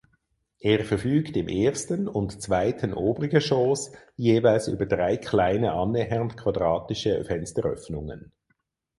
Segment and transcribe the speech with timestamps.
[0.61, 8.31] Er verfügt im ersten und zweiten Obergeschoss jeweils über drei kleine annähernd quadratische Fensteröffnungen.